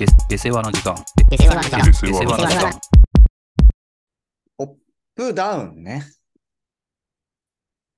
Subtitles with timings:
[0.00, 0.96] で出世話の時間。
[1.30, 1.92] 出世話の時間。
[1.92, 2.80] 出世話の時間。
[4.58, 4.74] アッ
[5.14, 6.02] プダウンね。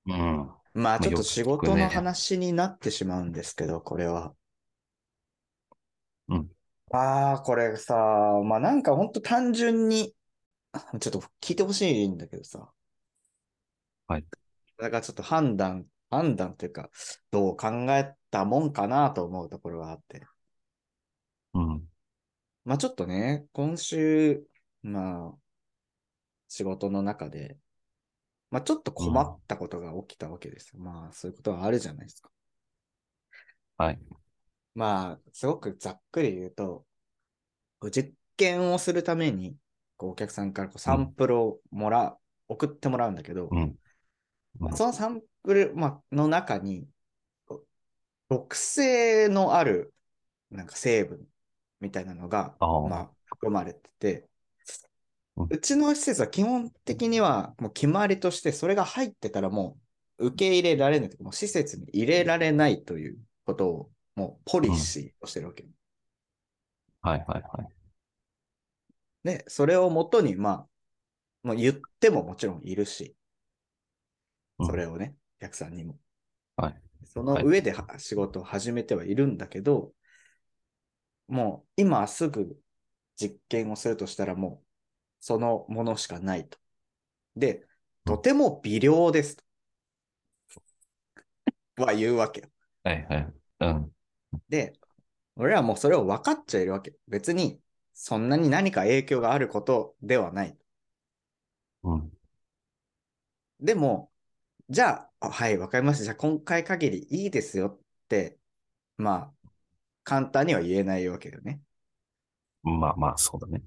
[0.07, 0.51] うん。
[0.75, 4.35] まあちょっと仕事の話になってしまうんですけど、これは。
[6.27, 6.49] うん。
[6.91, 10.13] ああ、これさ、まあなんかほんと単純に、
[10.99, 12.69] ちょっと聞いてほしいんだけどさ。
[14.09, 14.25] はい。
[14.77, 16.91] だからちょっと判断、判断というか、
[17.31, 20.27] どう考えたもんかなと思うところがあって。
[21.55, 21.92] うん。
[22.65, 24.45] まあちょっとね、今週、
[24.83, 25.39] まあ、
[26.49, 27.57] 仕事の中で、
[28.51, 30.81] まあちょっと困ったことが起きたわけですよ。
[30.81, 32.31] まあそういうことはあるじゃないですか。
[33.79, 33.99] はい。
[34.75, 36.87] まあ、すごくざっくり言うと、
[37.91, 39.57] 実験をするために、
[39.97, 43.61] こうお客さんからこうサンプルをもらう、送ってもらうんだけど、うん。
[43.61, 46.87] うんそのサンプル、まあ、の中に、
[48.29, 49.93] 毒性のある
[50.51, 51.27] なんか成分
[51.83, 59.79] みたいなのが、ああまあ、含まれてて、うんうちの施設は基本的にはもう決まりとして、それが入ってたらも
[60.19, 65.65] う受け入れられないもう施設に入れられないということを、もうポリシーとしてるわけ。
[67.01, 67.69] はいはいはい。
[69.25, 70.67] で、それをもとに、まあ、
[71.45, 73.17] もう言ってももちろんいるし、
[74.59, 75.99] うんそれをね、お客さんにも。
[76.57, 76.81] はい。
[77.05, 79.93] その上では仕事を始めてはいるんだけど、
[81.33, 82.61] もう今すぐ
[83.17, 84.67] 実験をするとしたらもう
[85.19, 86.59] そのものしかないと。
[87.37, 87.67] で、
[88.05, 89.45] とても微量ですと。
[91.85, 92.49] は言うわけよ。
[92.85, 93.35] はいはい。
[93.61, 93.93] うん。
[94.51, 94.75] で、
[95.37, 96.95] 俺はもうそれを分かっちゃいるわけ。
[97.09, 97.63] 別に
[97.95, 100.59] そんなに何か影響があることではない。
[101.83, 102.13] うん。
[103.61, 104.13] でも、
[104.69, 106.05] じゃあ、あはい、わかりました。
[106.05, 108.39] じゃあ今回限りいいですよって、
[108.99, 109.42] まあ、
[110.05, 111.61] 簡単には言えないわけだよね。
[112.63, 113.63] まあまあ、そうだね。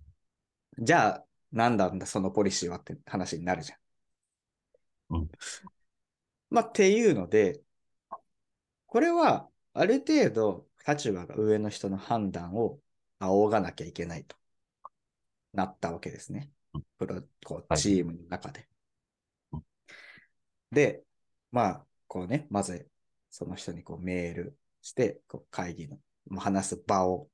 [0.77, 5.17] じゃあ、なんだんだ、そのポリシーはって話になるじゃん。
[5.17, 5.29] うん。
[6.49, 7.61] まあ、っていうので、
[8.87, 12.79] これは、ある程度、立場が上の人の判断を
[13.19, 14.37] 仰がなきゃいけないと
[15.53, 16.83] なったわけですねうん。
[16.97, 18.67] プロ、こう、はいチームの中で
[19.51, 19.65] うん。
[20.71, 21.03] で、
[21.51, 22.89] まあ、こうね、まず、
[23.29, 26.04] その人にこうメールして、こう会議の、まあ
[26.37, 27.27] 話す場を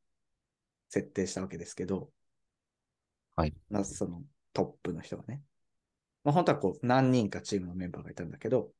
[0.89, 2.09] 設定したわけですけど、
[3.35, 3.53] はい。
[3.69, 4.21] まずその
[4.53, 5.41] トップの人がね。
[6.23, 8.71] まあ本当はこう何人かチームのメンバーがいたんだけど、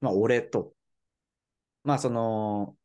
[0.00, 0.72] まあ俺と、
[1.84, 2.76] まあその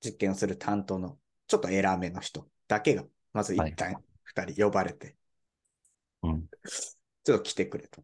[0.00, 5.16] 実験をする担当のちょっと偉めの人だけが、まず一旦二人呼ばれて、
[6.22, 6.46] うん。
[7.24, 8.02] ちょっと来てくれと。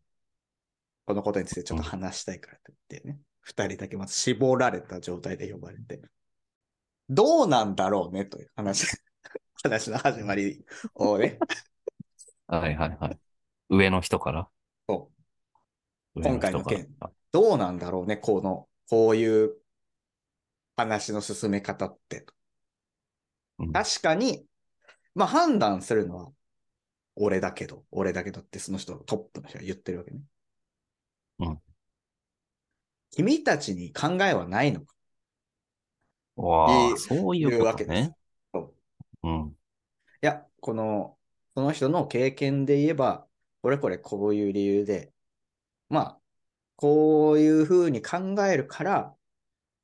[1.07, 6.01] このことについてちょっと話したいからと言ってね、二人だけまず絞られた状態で呼ばれて、
[7.11, 8.87] どうなんだろうねという話、
[9.65, 11.39] 話の始まりをね、
[12.47, 13.19] はいはいはい。
[13.69, 14.49] 上の人から？
[14.89, 15.11] そ
[16.15, 16.89] う今回の件
[17.33, 19.57] どうなんだろうね、この、こういう
[20.77, 22.27] 話の進め方って。
[23.59, 24.47] うん確かに、
[25.15, 26.33] まあ判断するのは、
[27.17, 30.21] 俺だけど、俺だけどってその人、トップの人が言ってるわけね。
[31.41, 31.63] うん。
[33.11, 34.95] 君たちに考えはないのか？
[36.41, 38.13] わあ、そういうわけです
[38.55, 38.73] う
[39.23, 39.49] うん。
[39.49, 39.53] い
[40.21, 41.17] や、この、
[41.55, 43.27] その人の経験で言えば、
[43.63, 45.13] これこれこういう理由で、
[45.89, 46.21] まあ、
[46.77, 49.15] こういうふうに考えるから、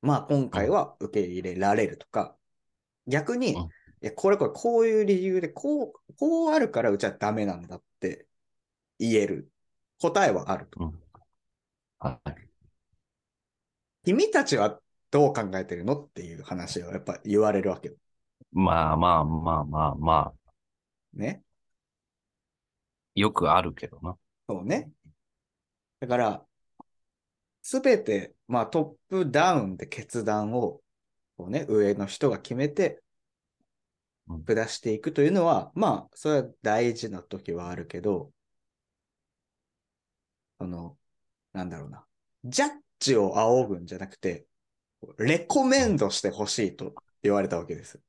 [0.01, 2.35] まあ今回は受け入れられるとか、
[3.07, 3.69] 逆に、うん
[3.99, 8.27] いや、これこれこういう理由で、こう、こうあるからうちはダメなんだって
[8.99, 9.51] 言える
[9.99, 10.83] 答えはあると。
[10.83, 11.03] うん。
[11.99, 12.31] はい。
[14.05, 14.79] 君たちは
[15.11, 17.95] どう考えてるのっていう話をやっぱ言われるわけよ。
[18.51, 20.33] まあまあまあまあまあ、
[21.13, 21.43] ね。
[23.15, 24.17] よくあるけどな。
[24.47, 24.91] そうね。
[25.99, 26.45] だから、
[27.61, 30.81] すべて、まあトップダウンで決断を、
[31.37, 33.01] こうね、上の人が決めて
[34.29, 38.31] うん、下していくというのは、まあ、それは大事な時はあるけど、
[40.59, 40.97] その、
[41.53, 42.05] なんだろうな。
[42.43, 44.45] ジャッジを仰ぐんじゃなくて、
[45.17, 46.93] レコメンドしてほしいと
[47.23, 47.99] 言われたわけです。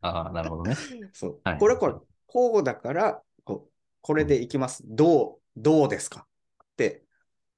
[0.00, 0.74] ああ、なるほどね。
[1.12, 1.40] そう。
[1.44, 1.94] はいこれこれ、
[2.26, 4.82] こうだから、こうこれでいきます。
[4.86, 6.26] どう、どうですか
[6.62, 7.04] って、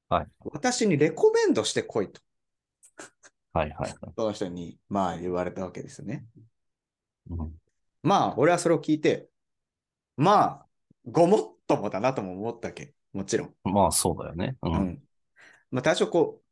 [0.08, 2.20] はい私にレコメンドしてこいと、
[3.53, 3.94] はいはいはい。
[4.17, 6.26] その人に、まあ言われたわけですよね。
[7.31, 7.53] うん
[8.03, 9.29] まあ、俺はそれを聞いて、
[10.17, 10.67] まあ、
[11.06, 12.94] ごもっともだなとも思ったわけ。
[13.12, 13.55] もちろん。
[13.64, 14.56] まあそうだよね。
[14.62, 14.69] う。
[14.69, 15.03] うんん。
[15.73, 16.45] まあ、多少こう、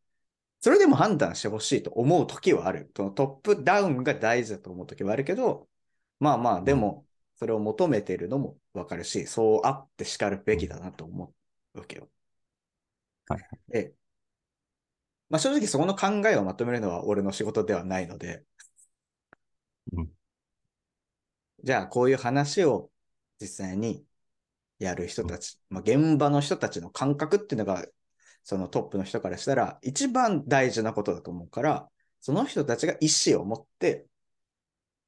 [0.64, 2.90] それでも判断してほしいと思う時はある。
[2.96, 5.69] そのトップダウンが大事だと思う時はあるけど、
[6.20, 7.06] まあまあ、でも、
[7.37, 11.34] それを求めてるのもわかるし、そうあって叱るべきだなと思
[11.75, 12.08] うわけよ。
[13.28, 13.43] はい。
[13.69, 13.94] で、
[15.28, 18.43] まあ正直そこの考えをまとめるのは俺の仕事ではないので、
[19.93, 20.10] うん
[21.62, 22.90] じゃあこういう話を
[23.38, 24.06] 実際に
[24.78, 27.84] やる人たち、まあ現場の人たちの感覚っていうのが、
[28.44, 31.88] そのトップの人からしたら一番大事なことだと思うから、
[32.20, 34.06] その人たちが意思を持って、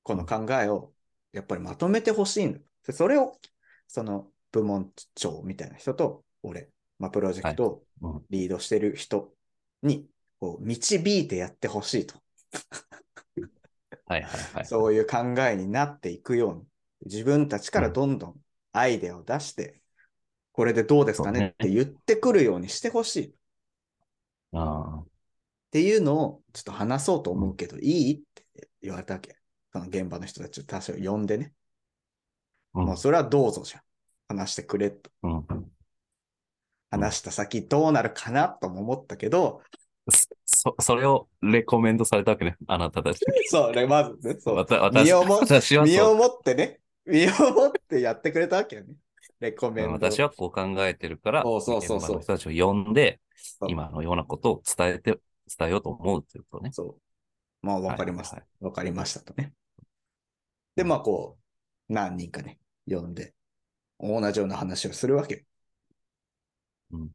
[0.02, 0.92] この考えを
[1.32, 2.60] やっぱりまとめてほしいんだ。
[2.86, 3.38] でそれを、
[3.88, 9.32] その部門長みたいな人と、俺、まあ、プロジェクトをうんリードしてる人
[9.82, 12.14] に、こう、導いてやってほしいと。
[14.06, 14.66] はいはいはい。
[14.66, 16.62] そういう考えになっていくように、
[17.04, 18.40] 自分たちからどんどん
[18.72, 19.80] アイデアを出して、
[20.56, 21.48] これでどうですかね？
[21.52, 23.26] って言ってくるようにしてほしい。
[23.26, 23.30] っ
[24.52, 25.02] あ
[25.70, 28.14] ていうのをちょっと話そうと思うけど、いい？
[28.14, 29.36] って言われたわけ。
[29.70, 31.52] その現場の人たちを多少呼んでね。
[32.72, 32.80] あ。
[32.80, 33.82] うんもうそれはどうぞじゃん。
[34.28, 35.10] 話してくれと。
[35.22, 35.46] うん。
[36.90, 39.60] 話した先どうなるかなとも思ったけど、
[40.46, 42.56] そ、それをレコメンドされたわけね。
[42.66, 43.20] あなたたち。
[43.48, 44.66] そうね、まずね、そう。
[44.66, 45.04] 身。
[45.04, 48.94] 身をもってね、身をもってやってくれたわけよね。
[49.40, 49.92] レコメンド。
[49.92, 53.20] 私はこう考えてるから、そうそうそうそう人たちを呼んで、
[53.68, 55.18] 今のようなことを伝えて、
[55.58, 56.70] 伝えようと思うということね。
[56.72, 56.98] そ
[57.62, 57.66] う。
[57.66, 58.46] まあ、わかりましたはい。
[58.60, 59.52] わかりましたとね。
[60.74, 61.38] で、まあ、こ
[61.88, 63.34] う、何人かね、呼んで、
[63.98, 65.44] 同じような話をするわけ。
[66.90, 67.10] うん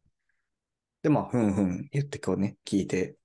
[1.02, 3.16] で、まあ、ふんふん言ってこうね、聞いて、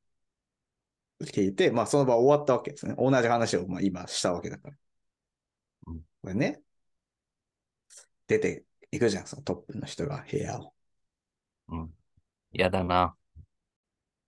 [1.20, 2.94] 聞いて、まあ、その場終わったわけですね。
[2.96, 4.76] 同じ話を、まあ、今したわけだから。
[5.88, 6.60] うんこれね、
[8.26, 10.74] 出ていくじゃん、そのトップの人が部屋を。
[11.68, 11.94] うん。
[12.52, 13.16] やだな。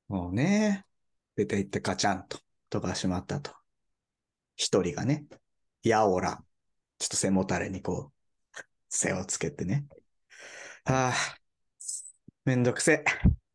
[0.08, 0.84] もうね、
[1.36, 2.38] 出て行ってカチャンと
[2.70, 3.52] 飛ばしまったと。
[4.56, 5.26] 一人がね、
[5.82, 6.44] やおら、
[6.98, 9.86] ちょっと背もたれにこう、背をつけてね。
[10.84, 11.38] はあ、
[12.44, 12.96] めんどくせえ。
[12.96, 13.04] って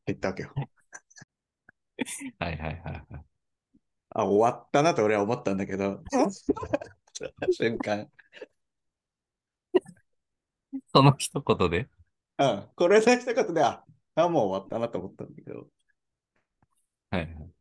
[0.07, 0.53] 言ったわけよ。
[2.39, 3.25] はいはいはいはい。
[4.11, 6.03] あ、終わったなと俺は思ったんだけど、
[7.51, 8.09] 瞬間。
[10.94, 11.90] その一言で。
[12.40, 13.84] うん、これの一言で、あ、
[14.16, 15.68] あもう終わったなと思ったんだけど。
[17.12, 17.54] はいはい。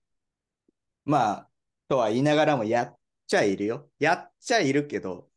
[1.05, 1.50] まあ、
[1.88, 3.91] とは言いながらもやっちゃいるよ。
[3.99, 5.31] やっちゃいるけど、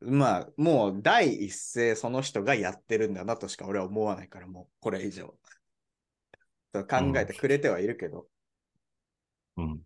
[0.00, 5.36] まあ、もう第一声その人がやってるんだなとしか俺は思わないから、もうこれ以上。
[6.72, 8.28] と考えてくれてはいるけど、
[9.56, 9.82] うん。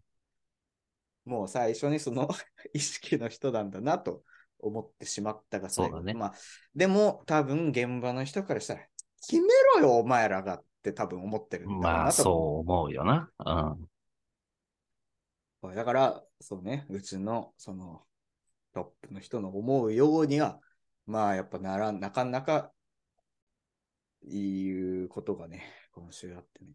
[1.25, 2.29] もう最初にその
[2.75, 4.25] 意識の人なんだなと
[4.62, 6.32] 思ってしまったがそうだねまあ、
[6.75, 8.81] でも多分現場の人からしたら、
[9.29, 9.49] 決め
[9.81, 13.31] ろよ、お前らがって多分思ってるんだろうまあ、なと思うそう思うよな。
[15.62, 15.75] うん。
[15.75, 18.03] だから、そうね、うちのその
[18.73, 20.59] トップの人の思うようには、
[21.06, 22.73] まあやっぱならなかなか
[24.26, 24.70] い
[25.05, 25.62] うことがね、
[25.93, 26.70] 今週あってね。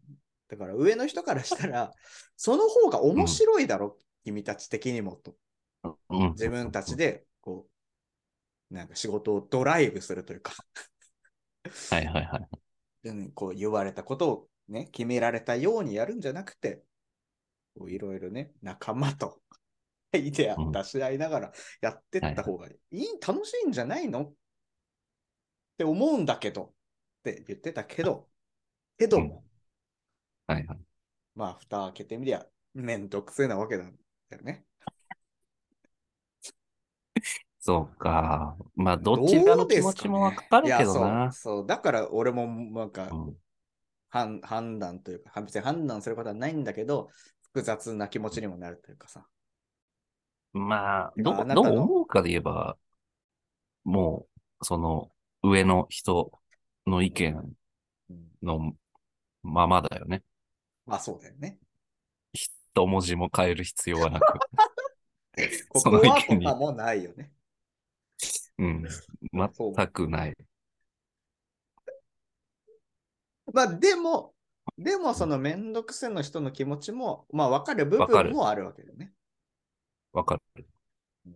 [0.48, 1.92] だから上の人からしたら、
[2.36, 5.34] その方が面白いだろ、君たち的にもと。
[6.10, 6.30] うん。
[6.30, 7.70] 自分たちで、こう、
[8.70, 10.52] なんか仕事をドライブするというか、
[11.90, 12.48] はいはいはい。
[13.04, 16.82] うんこう言われたことをね、決められたようにやるんじゃなくて、
[17.78, 19.40] こういろいろね、仲間と
[20.12, 24.22] アイデアうん出し合いながらやってった方がいい、楽しいんじゃないの？
[24.22, 24.34] っ
[25.78, 26.72] て思うんだけど、っ
[27.22, 28.28] て言ってたけど、
[28.98, 29.44] けども、
[30.46, 30.78] はいはい。
[31.34, 32.44] まあ、蓋開けてみりゃ、
[32.74, 33.96] めんどくせえなわけなん
[34.28, 34.64] だよね。
[37.68, 38.56] そうか。
[38.76, 41.30] まあ、どちらの気持ちもわかるけどな。
[41.30, 41.66] そうそう。
[41.66, 43.36] だから俺もなんか、うん
[44.10, 47.10] 判判断というか、別に判断することはないんだけど、
[47.42, 49.26] 複雑な気持ちにもなるというかさ。
[50.54, 52.78] まあ、どう、どう思うかで言えば、
[53.84, 54.26] も
[54.62, 55.10] う、その、
[55.42, 56.32] 上の人
[56.86, 57.54] の意見
[58.08, 58.72] うん、の
[59.42, 60.22] ままだよね。
[60.86, 61.58] まあそうだよね。
[62.32, 62.50] 一
[62.86, 64.38] 文字も変える必要はなく。
[65.68, 67.30] こそこはの意見に他もないよね。
[68.58, 68.84] うん。
[69.32, 70.36] 全くない。
[73.52, 74.34] まあでも、
[74.76, 79.12] でもそのめんどくせの人の気持ちも、まあ分かる部分もあるわけだよね。
[80.12, 80.42] わかる。
[81.26, 81.34] うん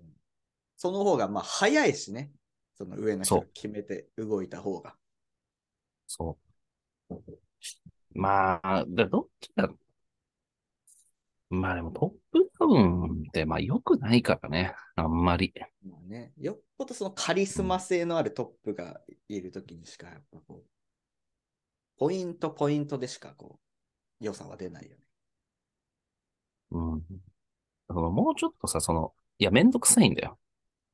[0.77, 2.33] その方がまあ早いしね。
[2.75, 4.97] その上の人が決めて動いた方が。
[6.09, 6.37] そ
[7.09, 7.23] う。
[8.15, 9.71] まあ、だどっちだ
[11.53, 14.75] まあでもトップダウンってまあ良くないからね。
[14.97, 15.53] あんまり。
[15.85, 20.65] まあね、よっぽどそのカリスマ性のあるトップがいるときにしか、やっぱこう、
[21.99, 23.59] ポイントポイントでしかこ
[24.21, 25.03] う、良さは出ないよね。
[26.71, 27.03] うん。
[27.89, 30.39] そのもうちょっとさ、その、いや、めんどくさいんだよ。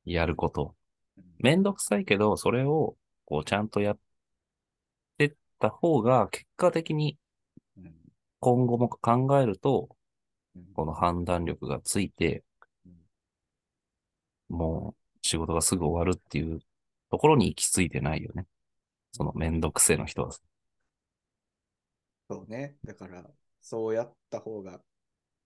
[0.03, 0.75] やること。
[1.17, 3.99] うんめんどくさいけど、それを、こう、ちゃんとやっ
[5.17, 7.17] てった方が、結果的に
[7.77, 7.93] うん
[8.41, 9.98] 今後も考えると、うん
[10.73, 12.43] この判断力がついて
[12.85, 12.89] う
[14.53, 16.59] ん、もう仕事がすぐ終わるっていう
[17.09, 18.45] ところに行き着いてないよね。
[19.11, 20.31] そのめんどくせえの人は。
[22.29, 22.75] そうね。
[22.85, 23.25] だから、
[23.61, 24.81] そうやった方が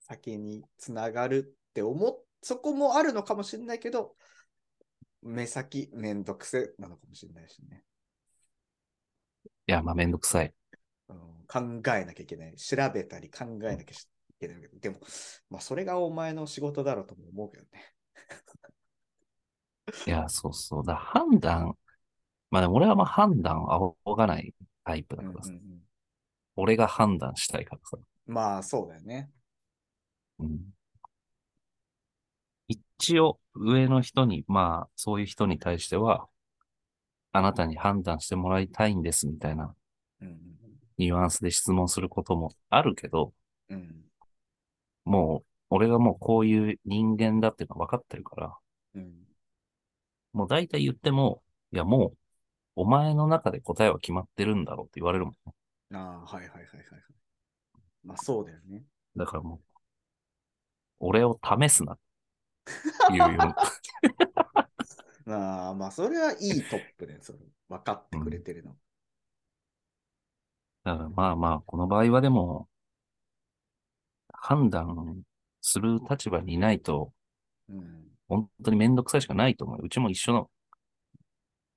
[0.01, 4.15] 先につながるって思っ、そこもあるのかもしれないけど、
[5.21, 7.83] 目先めんどくせなのかもしれないしね。
[9.67, 10.53] いや、まあめんどくさい。
[11.07, 11.59] うん考
[11.93, 12.55] えなきゃいけない。
[12.55, 13.95] 調べたり考えなきゃい
[14.47, 14.79] けど。
[14.79, 14.99] でも、
[15.49, 17.93] まあ、それがお前の仕事だろうとも思うけどね。
[20.07, 20.85] いや、そうそう。
[20.85, 21.77] だ判断、
[22.49, 25.49] まあでも俺はまあ判断を仰がないタイプだからさ。
[25.49, 25.79] うんうんうん
[26.55, 27.97] 俺が判断したいからさ。
[28.27, 29.31] まあ、そうだよね。
[30.37, 30.59] うん
[32.67, 36.27] 一応、上の人に、まあ、そういう人に対しては、
[37.31, 39.75] あなたに判断してもらいたいんですみたいな
[40.21, 40.37] うん
[40.97, 43.33] ニュアンスで質問することもあるけど、
[43.69, 44.03] うんうん。
[45.05, 48.57] もう、俺がもうこういう人間だっていうのは分かってるから、
[48.95, 49.13] うん。
[50.33, 52.17] もう大体言っても、いやもう、
[52.75, 55.53] お前の中で答えは決まってるんだろうって言われるもんね。
[55.93, 57.01] ああ、はいはいはいはいはい。
[58.03, 58.83] まあ、そうだよね。
[59.15, 59.59] だからもう、
[60.99, 61.99] 俺を試すなっ
[63.07, 63.55] ていうような。
[65.27, 67.39] ああ、まあ、それはいいトップで、それ。
[67.69, 68.75] 分かってくれてるの。
[70.83, 72.67] だからまあまあ、この場合はでも、
[74.45, 75.21] 判断
[75.61, 77.13] する立場にいないと、
[77.69, 78.03] うん。
[78.27, 79.83] 本当にめんどくさいしかないと思うよ。
[79.85, 80.49] うちも一緒の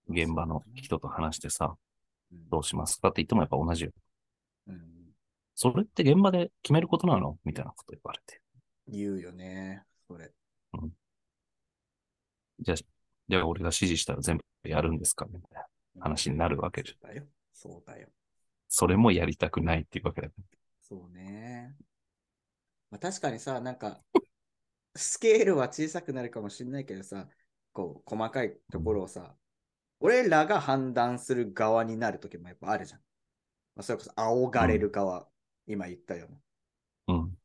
[0.09, 3.93] 現場の人と話してさ、うんどうしますかって言ってもやっぱ同じよ。
[4.67, 4.81] うん。
[5.55, 7.39] それって現場で決めることなの？
[7.45, 8.41] みたいなこと言われて。
[8.89, 10.33] 言うよね、それ。
[12.59, 12.77] じゃあ、
[13.29, 15.27] じゃあ俺が指示したら全部やるんですか？
[15.27, 15.63] みたい
[15.95, 17.23] な話になるわけじゃうだよ。
[17.53, 18.09] そうだよ。
[18.69, 20.33] それもやりたくないっていうわけだよ。
[20.83, 21.77] そうね。
[22.91, 24.03] まあ、確かにさ、なんか、
[24.95, 27.29] スケールは小さくなるかもしれないけどさ、
[27.73, 29.37] こう、細かいところをさ、
[30.01, 33.01] 俺らが判断する側になるときもやっぱあるじゃん。
[33.75, 35.29] まあ、それこそ、仰がれる側、
[35.67, 37.15] 今言ったような。
[37.15, 37.39] うん。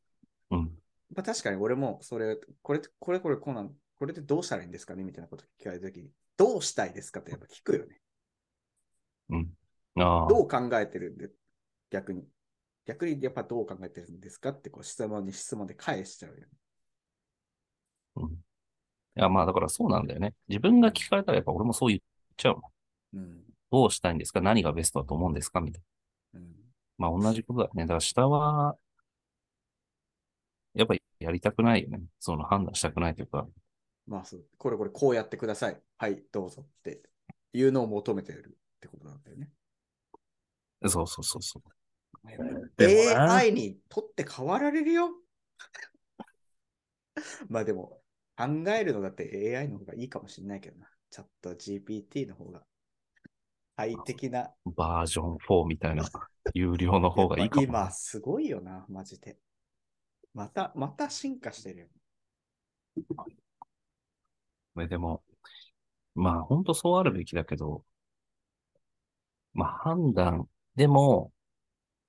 [0.50, 0.78] うん。
[1.14, 8.00] まあ、確かに俺も、それ、これ、これ、これ、こうなん、これでどうしたらいいんですかねみたいなこと聞かれたときに、どうしたいですかってやっぱ聞くよね。
[9.28, 9.50] うん。
[9.96, 10.28] ああ。
[10.28, 11.30] どう考えてるんで、
[11.90, 12.26] 逆に。
[12.84, 16.46] 逆にやっぱどう考えてるんですかってこう質問に質問で返しちゃうよね。
[18.16, 18.32] うん。
[18.32, 18.36] い
[19.14, 20.34] や、まあだからそうなんだよね。
[20.48, 22.00] 自分が聞かれたらやっぱ俺もそう言っ
[22.36, 22.72] ちゃうも
[23.14, 23.18] ん。
[23.18, 23.42] うん。
[23.70, 24.40] どうしたいんですか？
[24.40, 25.60] 何がベストだと思うんですか？
[25.60, 25.82] みたい
[26.34, 26.40] な。
[26.40, 26.52] うん。
[26.98, 27.84] まあ同じことだよね。
[27.84, 28.76] だから下は、
[30.74, 32.00] やっぱりやりたくないよね。
[32.18, 33.46] その判断したくないというか。
[34.06, 35.80] まあそう、これこれこうやってください。
[35.98, 37.02] はい、どうぞって
[37.52, 39.48] いうのを求めてるってことなんだよね。
[40.86, 41.62] そうそうそうそう。
[42.78, 45.10] AI にとって変わられるよ。
[47.48, 48.02] まあでも、
[48.36, 50.88] 考えるのだって AI の方がいいかもしれないけどな。
[51.10, 52.64] チャット GPT の方が
[53.76, 54.50] 快適な。
[54.64, 56.04] バージョン4みたいな
[56.54, 57.62] 有料の方がいいかも。
[57.62, 59.38] 今すごいよな、マジで。
[60.32, 61.88] また、また進化してるよ。
[64.76, 65.22] ねでも、
[66.14, 67.84] まあ本当そうあるべきだけど、
[69.52, 71.32] まあ判断、でも、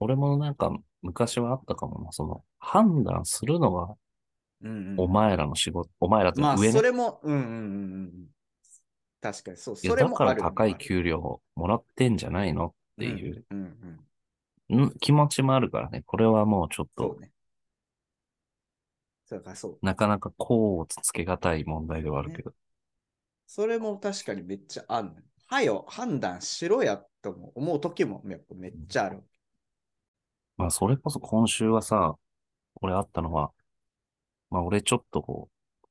[0.04, 2.12] 俺もなんか昔はあったかもな。
[2.12, 3.96] その判断するのは
[4.64, 7.56] うんうんお前らの仕事、お前らとまあ、それも、うんうんうんう
[8.06, 8.28] ん。
[9.22, 13.68] 確かにそう、いやだから高い給料をもらってんじゃないのって料いう、うんうん
[14.70, 14.86] うん。
[14.86, 16.04] ん気持ちもあるからね。
[16.06, 17.18] これはもうちょっと
[19.26, 19.80] そうか、そう。
[19.82, 22.54] なかなかこうつけがたい問題ではあるけど。
[23.48, 25.12] それも確かにめっちゃある。
[25.48, 29.24] はよ、判断しろやとも思う時もやっぱめっちゃある。
[30.64, 32.16] まあそれこそ今週はさ、
[32.82, 33.52] 俺あったのは、
[34.50, 35.88] まあ俺ちょっとこう、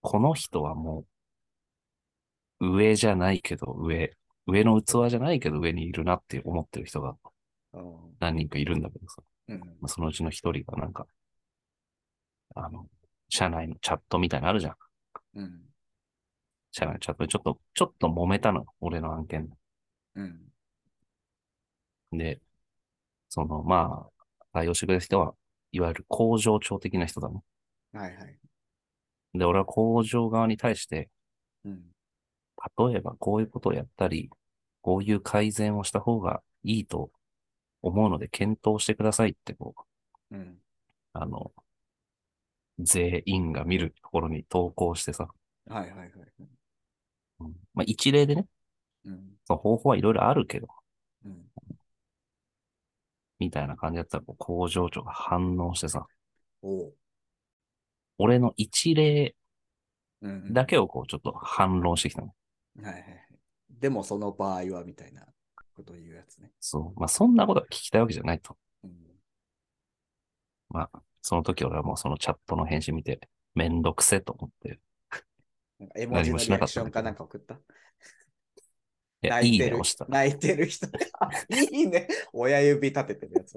[0.00, 1.04] この人はも
[2.60, 7.14] う上じゃないけど上、上の器じゃないけど上にいるなって思ってる人が
[7.74, 11.06] うん何人かいるんだけどさ、うんまあ、そのうちの一人がなんか、
[12.54, 12.86] あの、
[13.28, 14.74] 社内のチャットみたいなのあるじゃん。
[15.34, 15.60] うん
[16.72, 18.64] 社内のチャットでちょっと、ちょっと揉めたの。
[18.80, 19.50] 俺の案件
[20.14, 20.40] うん
[22.12, 22.40] で。
[23.28, 25.34] その、まあ、対応してくれる人は、
[25.72, 27.42] いわゆる工場長的な人だね。
[27.92, 28.38] はいはい。
[29.34, 31.10] で、俺は工場側に対して、
[31.64, 31.82] うん
[32.78, 34.30] 例えばこういうことをやったり、
[34.82, 37.10] こういう改善をした方がいいと
[37.82, 39.74] 思うので検討してくださいってこ
[40.30, 40.56] う、うん
[41.12, 41.52] あの、
[42.78, 45.28] 全員が見るところに投稿してさ、
[45.68, 46.10] はいはいはい。
[47.40, 48.46] うんまあ一例でね、
[49.04, 49.36] うん。
[49.44, 50.68] その方法はいろいろあるけど、
[51.24, 51.44] うん。
[53.38, 56.06] みたいな感じだったら、こう工場長が反応してさ。
[58.18, 59.34] 俺の一例。
[60.50, 62.34] だけをこうちょっと反論してきたの。
[62.82, 63.26] はいはいはい。
[63.70, 65.26] でもその場合はみたいな
[65.74, 66.50] ことを言うやつね。
[66.58, 66.98] そう。
[66.98, 68.56] まあそんなことが聞きたいわけじゃないと。
[68.82, 68.92] うん。
[70.70, 73.20] まあ、その時俺はもうそのチャットの返信見て、
[73.54, 74.80] めんどくせえと思って、
[75.78, 77.58] なんか絵文字のリアクションかなんか送った？
[79.22, 80.06] 泣いてるいね押した。
[80.08, 80.86] 泣いてる人。
[81.18, 82.08] あ いいね。
[82.32, 83.56] 親指立ててるやつ。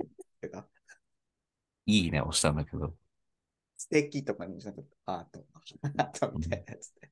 [1.86, 2.96] いいね押したんだけど、
[3.78, 5.14] 素敵とかにしなかった。
[5.14, 5.46] アート。
[5.98, 7.12] アートみたいなやつで。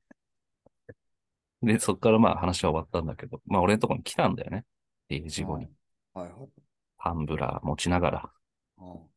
[1.62, 4.64] で、そっからまあ話は終わったんだけど、まあ俺のところに来たんだよね。
[5.08, 5.68] 定時後に。
[6.14, 6.48] はいはい。
[6.98, 8.32] タンブラー持ちながら、
[8.78, 9.08] うん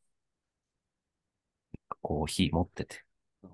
[2.00, 3.04] コーヒー持ってて、
[3.42, 3.50] うん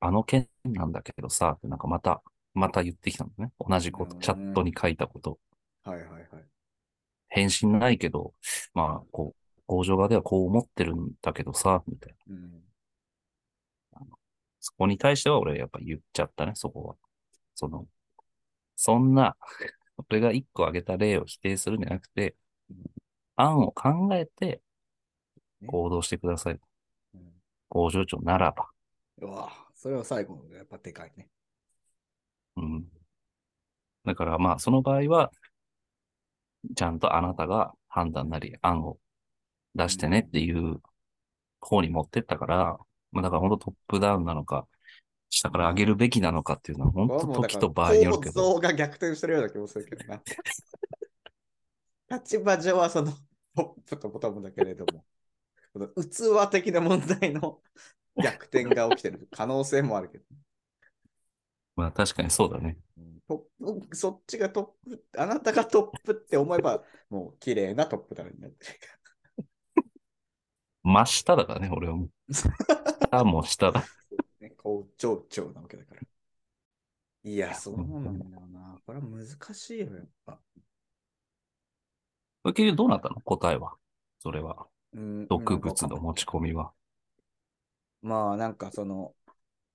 [0.00, 2.22] あの件なんだけどさ、なんかまた、
[2.56, 3.52] また言ってきたんだね。
[3.60, 5.38] 同じこと、うんチャットに書いたこと。
[5.84, 6.26] はいはいはい。
[7.28, 8.32] 返信ないけど、
[8.72, 12.34] まあ、こう、工場側ではこう思ってるんだけどさ、みたいな。
[12.34, 12.62] うん。
[14.60, 16.96] そこに対しては俺やっぱ言っちゃったね、そこは。
[17.54, 17.86] その、
[18.74, 19.36] そんな、
[20.08, 22.36] 俺が一個挙げた例を否定するんじゃなくて
[22.68, 22.76] うん、
[23.36, 24.60] 案を考えて
[25.60, 26.60] ね行動してください。
[27.14, 27.32] うん
[27.68, 28.70] 工場長ならば。
[29.18, 31.28] うわそれは最後のがやっぱでかいね。
[32.56, 32.84] うん。
[34.04, 35.30] だからまあ、その場合は、
[36.74, 38.98] ちゃんとあなたが判断なり案を
[39.74, 40.80] 出してねっていう
[41.60, 42.78] 方に持ってったから、
[43.12, 44.66] まあだから本当トップダウンなのか、
[45.30, 48.32] 下から上げるべきなのかっていうのは本当時と場合によるけど。
[48.32, 50.22] 構造が逆転してるような気もするけどな。
[52.18, 53.12] 立場上はその
[53.54, 55.04] トップとボトムだけれども、
[55.72, 57.60] この器的な問題の
[58.22, 60.24] 逆転が起きてる可能性もあるけど、
[61.76, 62.78] まあ確かにそうだね。
[62.98, 68.86] うんトップそっちがトップ、あなたがトップって思えば、もう綺麗なトップダウンになってるか
[70.84, 72.10] 真下だからね、俺はもう。
[73.10, 73.80] 下も下だ。
[74.40, 74.54] ら、ね。
[74.56, 76.02] こう、長長なわけだから。
[77.24, 78.78] いや、そうなんだよな。
[78.86, 80.40] これは難しいよ、やっぱ。
[82.44, 83.20] 結局どうなったの？
[83.22, 83.74] 答えは。
[84.20, 84.68] それは。
[84.92, 86.72] うん毒物の持ち込みは。
[88.02, 89.14] まあなんかその、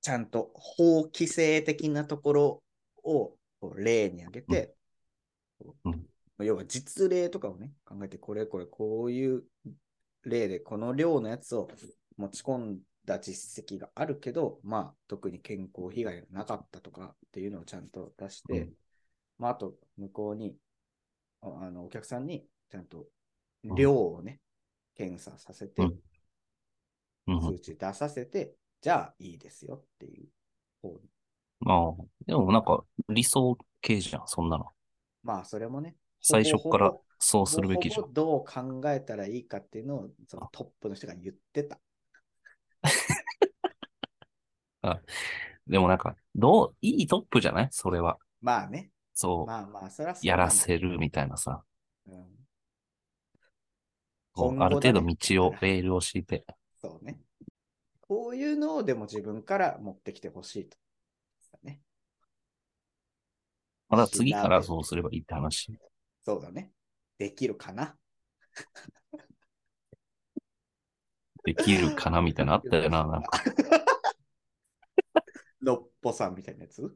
[0.02, 2.64] ちゃんと法規制的なところ
[3.04, 3.36] を
[3.76, 4.76] 例に挙げて、
[5.86, 6.06] うん。
[6.40, 9.44] 要は実例とかをね、考えて、これこれこういう
[10.24, 11.70] 例でこの量のやつを
[12.18, 18.70] 持ち込んだ実績があるけど、まあ特に健康被害がなかったとかっていうのをちゃんと出して、うん。
[19.38, 20.56] まああと向こうに、
[21.42, 23.06] ああのお客さんにちゃんと
[23.64, 24.40] 量をね、
[24.96, 26.00] 検査させて、うん。
[27.28, 27.42] うん。
[27.42, 30.28] 数値出させて、じゃあいいですよっていう
[30.82, 31.00] 方に。
[31.68, 31.94] ああ。
[32.26, 34.66] でもなんか理想系じゃん、そんなの。
[35.24, 38.14] まあ、それもね、最初からそうするべきじゃんほぼ。
[38.14, 41.80] どう考えたらいいかっていうのをそのトップの人が言ってた。
[45.68, 47.68] でもなんか、どう、いいトップじゃない？
[47.72, 48.18] それは。
[48.42, 48.90] まあね。
[49.14, 49.46] そう。
[49.46, 51.64] まあまあ、それはそうやらせるみたいなさ。
[52.08, 52.26] うん
[54.34, 56.46] こうある程度道を、レールを敷いて。
[58.12, 60.78] こういうのをでも自分から持ってきてほしいと。
[61.64, 61.80] ね。
[63.88, 65.72] まだ次からそうすればいいって話。
[66.22, 66.74] そうだね。
[67.18, 67.96] できるかな？
[71.46, 73.08] できるかなみたいなのあったよな。
[73.08, 73.20] な？
[73.20, 73.30] んか、
[75.62, 76.84] のっぽさんみたいなやつ？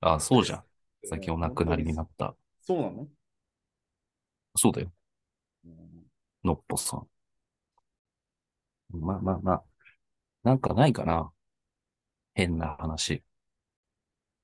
[0.00, 0.64] あそうじゃん。
[1.06, 2.36] 最近お亡くなりになっった。
[2.60, 3.08] そうなの、
[4.56, 4.92] そうだよ。
[5.64, 6.06] うん
[6.44, 7.08] のっぽさん。
[8.92, 9.64] まあまあまあ。
[10.42, 11.30] なんかないかな。
[12.34, 13.22] 変な話。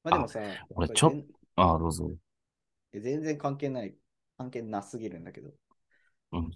[0.04, 2.11] まあでもさ、俺ちょこれ全ああ、どうぞ。
[2.92, 3.94] え全然関係ない、
[4.37, 5.50] 関係なすぎるんだけど。
[6.32, 6.50] うん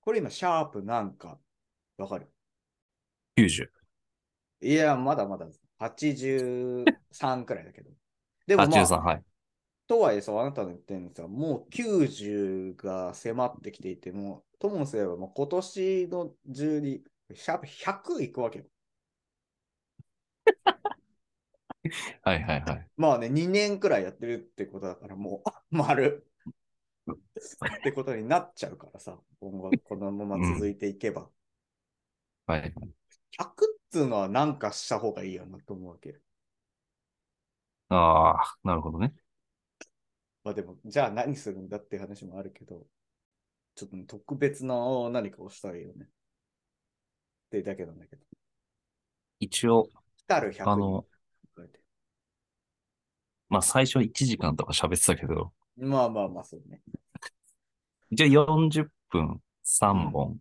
[0.00, 1.38] これ今、シャープなんか、
[1.98, 2.32] わかる
[3.36, 3.68] ？90。
[4.62, 5.46] いや、まだまだ
[5.78, 7.90] 83くらいだけど。
[8.46, 9.22] でも、ま83、あ、はい。
[9.86, 17.02] とはいえさ、あなたの言ってるのさ、もう90が迫ってきていて、もう、ともすれば今年の中に、
[17.34, 18.64] シャープ100いくわけよ。
[22.22, 22.88] はいはいはい。
[22.96, 26.26] まあね、2年くらいやってるってことだから、もう、あ丸。
[27.10, 31.30] ってことになっちゃうからさ、今後このまま続いていけば。
[32.46, 32.74] はい。
[33.30, 36.18] 100っつうのはなんかした方がいいよなと思うわけ。
[37.90, 39.14] ああ、なるほどね。
[40.44, 42.86] まあでも、じゃあ何するんだって話もあるけど、
[43.74, 44.74] ちょっとね特別な
[45.10, 46.08] 何かをしたいよね。
[47.50, 48.22] ていうだけなんだけど。
[49.40, 51.06] 一応、来たる100あの、
[53.48, 56.82] まあ最初1時間とか喋ってたけど、まあまあまあ、そうね。
[58.10, 60.38] 一応40分3本。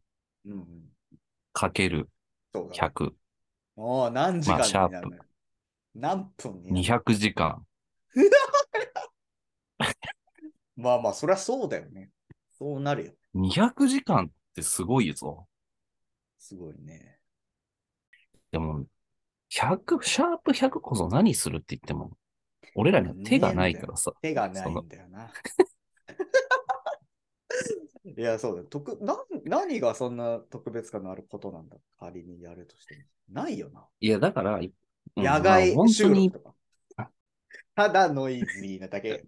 [1.53, 2.09] かける
[2.53, 2.93] そうだ、ね。
[2.95, 3.11] 100、
[3.75, 5.23] おお、何時間になるのよ。
[5.95, 7.65] 何分になる200時間。
[10.75, 12.11] まあまあ、そりゃそうだよね。
[12.57, 13.13] そうなるよ。
[13.35, 15.47] 200時間ってすごいぞ。
[16.47, 17.19] すごいね。
[18.51, 18.85] でも、
[19.49, 22.11] 100、シャープ100こそ何するって言っても、
[22.73, 24.13] 俺らには手がないからさ。
[24.21, 25.29] 手がないんだよな。
[28.05, 28.67] いや、そうだよ。
[28.69, 31.75] 特な何がそんな特別感のあることなんだ？
[31.99, 33.01] 仮にやるとしても。
[33.29, 33.85] ないよな。
[33.99, 34.71] いや、だから、うん
[35.17, 36.53] 野外収録とか。
[37.75, 39.25] ただノイズーなだけ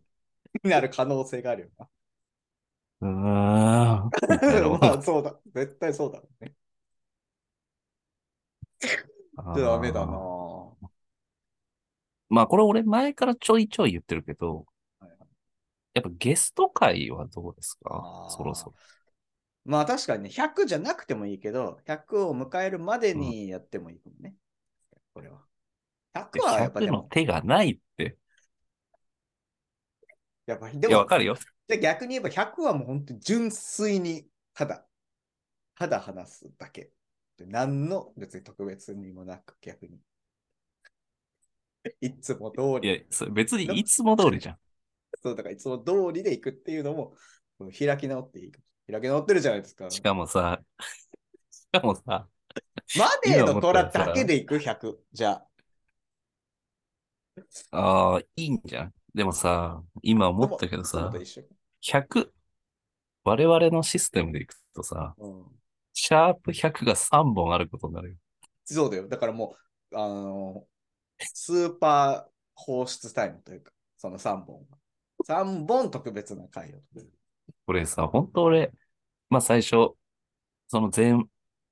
[0.64, 1.70] になる可能性があるよ
[3.02, 4.10] うーん。
[4.82, 5.40] まあ、そうだ。
[5.54, 6.54] 絶対そうだろうね。
[9.38, 10.18] あーダメだな。
[12.30, 14.66] まあ、これ俺前からちょいちょい言ってるけど、
[15.00, 15.20] はいはい
[15.96, 18.28] やっぱゲスト会はどうですか？
[18.30, 18.76] そろそろ。
[19.66, 24.36] まあ確かにね、100じゃなくてもいいけど、100を迎えるまでにやってもいいかもね。
[25.14, 25.42] これは。
[26.14, 28.18] 100はやっぱで100のも、手がないって。
[30.46, 31.36] やっぱ、でいや、もわ、かるよ。
[31.36, 34.86] じゃあ逆に言えば100はもう本当に純粋にただ、
[35.76, 36.92] ただ話すだけ。
[37.40, 40.00] で何の別に特別にもなく逆に。
[42.02, 44.58] いつも通いやり。、それ別にいつも通りじゃん。
[45.22, 47.16] そうだからいつも通りで行くっていうのも、
[47.60, 48.66] うん開き直っていいかも。
[48.92, 49.90] 開き直ってるじゃないですか。
[49.90, 50.62] しかもさ、
[51.52, 52.28] しかもさ、
[52.98, 54.98] マネーの虎だけで行く？100。
[55.12, 55.48] じゃあ。
[57.72, 58.94] ああ、いいんじゃん。
[59.14, 61.44] でもさ、今思ったけどさと、一緒
[61.82, 62.32] 100、
[63.24, 65.59] 我々のシステムでいくとさ、うん
[66.02, 68.16] シャープ100が3本あることになるよ。
[68.64, 69.08] そうだよ。
[69.10, 69.56] だからも
[69.92, 70.66] う、あの
[71.20, 74.66] スーパー放出タイムというか、その3本。
[75.28, 76.78] 3本特別な回を。
[77.66, 78.72] これさ、本当俺、
[79.30, 79.94] まあ最初、
[80.68, 81.30] その全、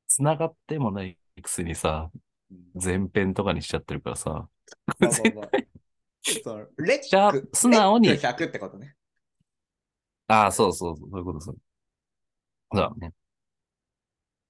[0.08, 2.22] 繋がってもないくせにさ、うん
[2.82, 5.50] 前編とかにしちゃってるからさ、まあまあまあ
[6.24, 8.96] その レックじゃあ素直にレック100ってことね。
[10.28, 11.58] ああ、そうそうそう、そういうことそう。
[12.74, 13.14] だね。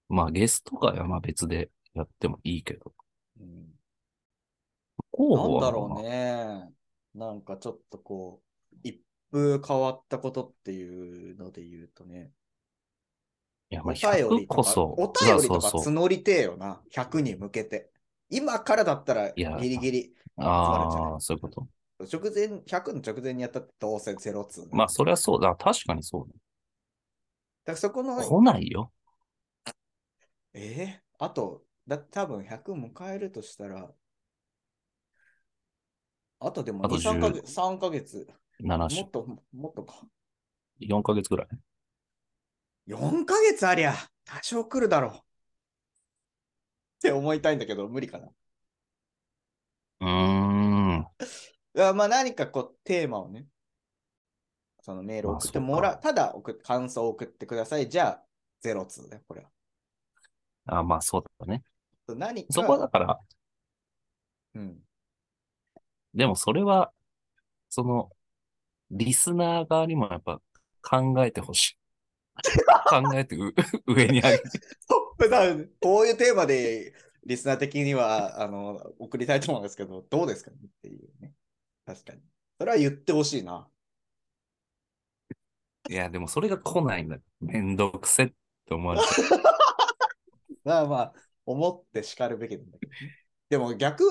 [0.09, 2.93] まあゲスト会はまあ別でやってもいいけど。
[3.39, 3.77] うん
[5.11, 6.69] 候補はなんだろうね。
[7.15, 8.41] なんかちょっとこ
[8.71, 12.29] う、一風変わったことっていうので言うとね。
[13.69, 14.83] いや、まあお便100りとか、こそ。
[14.83, 16.81] お便りとか募りてえよな。
[16.93, 17.89] 100に向けて。
[18.29, 21.67] 今からだったらギリギリ集まるんじゃないああ、そういうこと。
[21.99, 24.75] 直前、100の直前にやったってどうせゼロツー。
[24.75, 25.55] まあそりゃそうだ。
[25.55, 26.33] 確かにそうだ
[27.65, 28.91] からそこのだ。、来ないよ。
[30.59, 31.25] えー？
[31.25, 33.93] あと、だ多分100迎えるとしたら、
[36.39, 38.27] あとでもあと2、3ヶ10月、3ヶ月、
[38.59, 39.11] 7週もっ。
[39.11, 40.01] と、もっとか
[40.79, 41.47] ？4ヶ月ぐらい
[42.87, 43.93] ？4ヶ月ありゃ、
[44.25, 45.11] 多少来るだろう。
[45.11, 45.21] っ
[47.01, 48.27] て思いたいんだけど、無理かな。
[49.99, 51.07] うーん。
[51.75, 53.45] いやまあ何かこう、テーマをね、
[54.81, 57.87] そのメールを送ってもらあそうただ送っ感想を送ってください。
[57.89, 58.23] じゃあ、
[58.61, 59.49] ゼロツーだよ、これは。
[60.67, 61.63] あまあそうだね。
[62.07, 63.19] 何か、そこはだから、
[64.55, 64.77] うん。
[66.13, 66.91] でもそれは、
[67.69, 68.09] その、
[68.91, 70.41] リスナー側にもやっぱ
[70.81, 71.77] 考えてほしい。
[72.89, 73.53] 考えてう
[73.87, 74.59] 上に上げて。
[75.81, 76.93] こういうテーマで、
[77.25, 81.33] リスナー的には、あの、送りたいと思うんですけど、どうですかねっていうね。
[81.85, 82.21] 確かに。
[82.57, 83.67] それは言ってほしいな。
[85.89, 87.17] いや、でもそれが来ないんだ。
[87.39, 88.33] めんどくせっ
[88.65, 89.07] て思われて。
[90.67, 91.13] まあまあ、
[91.45, 93.15] 思って叱るべきなんだけどね。
[93.49, 94.03] でも逆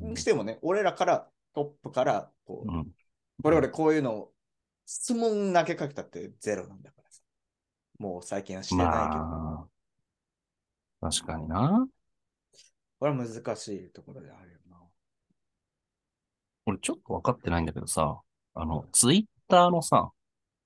[0.00, 2.86] にしてもね、俺らから、トップから、こう、うん。
[3.42, 4.30] これ俺こういうの、
[4.86, 7.20] 質問投げかけたってゼロなんだからさ。
[7.98, 9.24] もう最近はしてないけど。
[9.24, 9.68] ま
[11.00, 11.88] あ、確かにな。
[13.00, 14.76] これは難しいところであるよな。
[16.66, 18.20] 俺ちょっと分かってないんだけどさ、
[18.54, 20.12] あの、ツイッターのさ、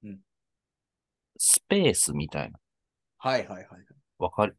[0.04, 0.18] うん
[1.42, 2.58] スペースみたいな、
[3.16, 3.66] はいはいはい。
[4.18, 4.58] わかる？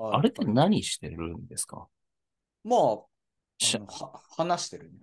[0.00, 1.88] ああれって何してるんですか？
[2.64, 2.98] まあ、
[4.36, 4.98] 話してるね。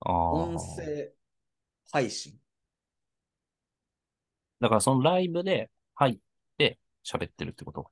[0.00, 1.12] 音声
[1.92, 2.38] 配信。
[4.60, 6.18] だからそのライブで入っ
[6.58, 7.90] て喋ってるってこと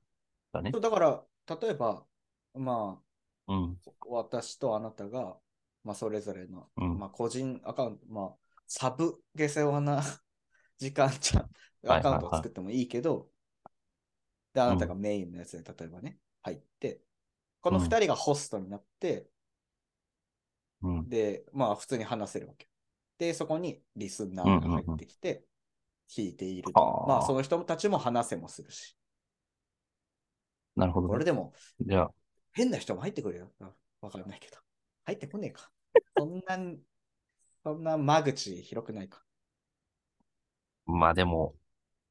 [0.51, 0.79] だねそ。
[0.79, 1.23] うだから、
[1.61, 2.05] 例えば、
[2.53, 2.99] ま
[3.47, 3.77] あ、うん。
[4.07, 5.37] 私とあなたが、
[5.83, 8.35] まあ、それぞれの、うんまあ、個人アカウント、まあ、
[8.67, 10.03] サブ下世話な
[10.77, 11.49] 時間ちゃん、
[11.87, 13.29] アカウントを作ってもいいけど、
[14.53, 17.01] で、あなたがメインのやつで、例えばね、入って、
[17.61, 19.29] この2人がホストになって、
[20.81, 21.09] うん。
[21.09, 22.67] で、まあ普通に話せるわけ。
[23.17, 25.43] で、そこにリスナーが入ってきて、
[26.09, 26.79] 聞いていると。
[26.79, 28.95] はあまあその人たちも話せもするし。
[30.75, 31.11] なるほどね。
[31.11, 32.11] これでもじゃあ、
[32.53, 33.51] 変な人も入ってくるよ。
[33.59, 34.57] あわかんないけど。
[35.05, 35.69] 入ってこねえか。
[36.17, 36.57] そんな、
[37.63, 39.23] そんな間口広くないか。
[40.85, 41.55] まあでも、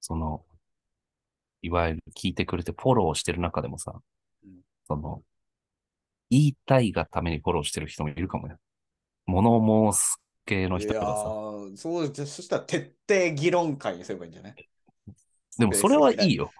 [0.00, 0.44] その、
[1.62, 3.92] いわゆる聞いてくれてフォローしてる中でもさ、
[4.44, 4.50] うん
[4.86, 5.22] その、
[6.30, 8.56] 言いたいがためにフォローしてる人もいるかもね。
[9.26, 11.06] 物申す系の人がさ。
[11.06, 14.68] ーそうじゃ、そしたら徹底議論会にすればいいんじゃない？
[15.58, 16.50] でもそれはいいよ。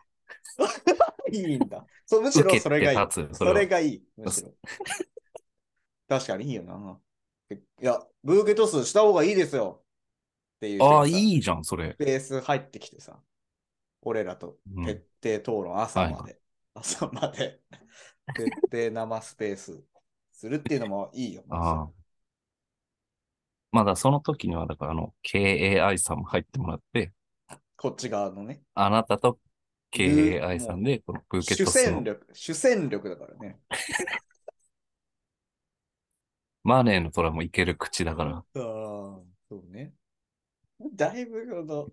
[1.33, 1.87] いいんだ。
[2.07, 3.09] そうむしろそれがいい。
[3.11, 4.03] そそれがいい。
[4.17, 4.53] むしろ。
[6.09, 6.99] 確かにいいよな。
[7.51, 9.83] いや、ブーケトスした方がいいですよ。
[10.57, 11.95] っていう人ああ、いいじゃん、それ。
[11.99, 13.21] ベース入ってきてさ、
[14.03, 16.39] 俺らとうん徹底討論、朝まで、はい
[16.75, 17.61] 朝まで、
[18.35, 19.85] 徹底生スペース
[20.33, 21.45] するっていうのもいいよ。
[21.49, 21.91] ああ。
[23.73, 27.13] まだその時には、だからあの、KAI さんも入ってもらって、
[27.77, 28.63] こっち側のね。
[28.75, 29.39] あなたとう
[29.97, 33.61] KAI さんで、このプーケッ主トスの戦力、主戦力だからね。
[36.65, 38.37] マネーの虎もいける口だから。
[38.37, 39.95] ああ、そうね。
[40.95, 41.93] だいぶあの、ん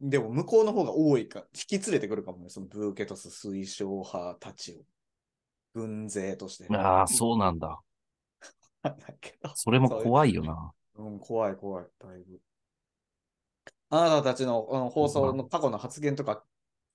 [0.00, 4.84] でも向こうの方が多いか、引き連れてくるかもね、そのブーケトス推奨派たちを。
[5.74, 6.66] 軍勢として。
[6.76, 7.80] ああ、そうなんだ。
[8.82, 10.72] だけどそれも怖いよな。
[10.96, 12.40] うん、怖い怖い、だいぶ。
[13.88, 16.44] あなたたちのあの放送の過去の発言とか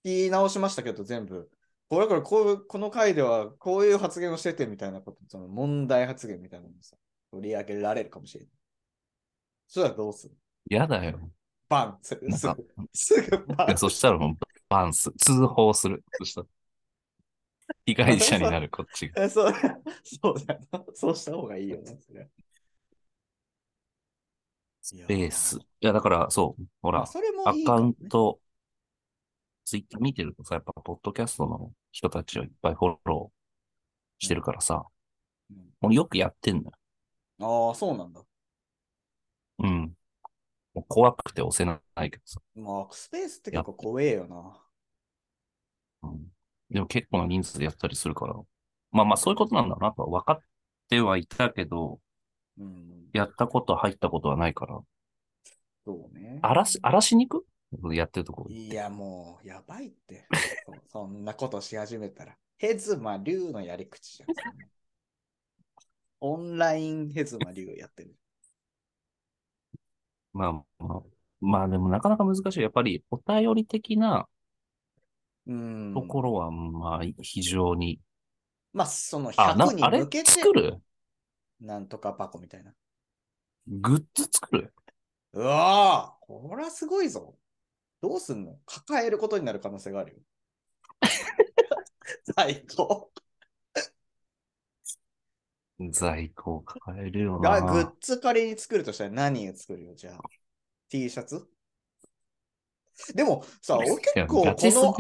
[0.04, 1.50] 聞き直しましたけど、全部。
[1.90, 6.98] これこれこうこの回ではこういう発言をしててみたいなこと、その問題発言みたいなのをさ、
[7.32, 8.54] 取り上げられるかもしれない。
[9.68, 10.36] そしたらどうする？
[10.70, 11.20] やだよ。
[11.70, 12.32] バンする。
[12.32, 13.78] すぐ、すぐバン。
[13.78, 14.38] そしたらもう
[14.70, 16.04] バンス、通報する。
[16.20, 16.48] そしたら。
[17.86, 19.24] 被害者になる、こっちが。
[19.24, 19.54] え そう
[20.04, 20.86] そうだよな。
[20.94, 22.30] そうした方がいいよね、それ。
[24.82, 25.58] スベース。
[25.58, 28.40] いや、だから、そう、ほら、それもアカいいかもねウント、
[29.66, 34.86] ツイッター見てるとさ、やっぱ、ポッドキャストの人たちをいっぱいフォローしてるからさ、
[35.52, 36.78] うん俺よくやってんだよ。
[37.70, 38.22] ああ、そうなんだ。
[39.60, 39.97] うん。
[40.78, 42.40] もう怖くて押せないけどさ。
[42.54, 44.64] まあ、スペースって結構怖えよな。
[46.04, 46.28] うん。
[46.70, 48.36] でも結構な人数でやったりするから。
[48.92, 50.40] まあまあ、そういうことなんだなとは分かっ
[50.88, 52.00] てはいたけど、
[52.60, 53.10] うん。
[53.12, 54.80] やったこと、入ったことはないから。
[55.84, 56.38] そうね。
[56.44, 57.96] 荒らし、荒らしに行く？
[57.96, 58.52] やってるところ。
[58.52, 60.28] いや、もう、やばいって。
[60.92, 62.38] そそんなことし始めたら。
[62.60, 64.30] ヘズマ竜のやり口じゃん。
[66.22, 68.16] オンラインヘズマ竜やってる。
[70.34, 71.02] まあまあ、
[71.42, 72.62] まあでもなかなか難しい。
[72.62, 74.28] やっぱりお便り的な
[75.48, 75.94] うん。
[75.94, 78.00] ところは、まあ非常に。
[78.74, 80.82] まあ、そのあ、な100、にあれ向けて、作る？
[81.62, 82.74] なんとか箱みたいな。
[83.68, 84.74] グッズ作る？
[85.34, 87.36] うわぁこれはすごいぞ。
[88.02, 88.58] どうすんの？
[88.66, 90.20] 抱えることになる可能性があるよ。
[92.36, 93.12] 最高。
[95.80, 97.94] 在庫を抱えるよが、グッな。
[98.02, 100.18] ズ仮に作るとしたら何を作るよ、じゃあ
[100.90, 101.48] ？T シャツ？
[103.14, 104.96] でもさ、俺結構この。